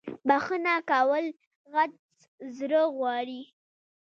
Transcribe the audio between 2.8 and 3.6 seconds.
غواړی